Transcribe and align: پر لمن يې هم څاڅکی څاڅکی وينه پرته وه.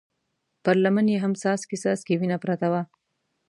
پر 0.63 0.75
لمن 0.83 1.05
يې 1.13 1.17
هم 1.23 1.33
څاڅکی 1.41 1.77
څاڅکی 1.83 2.15
وينه 2.17 2.37
پرته 2.43 2.67
وه. 2.71 2.81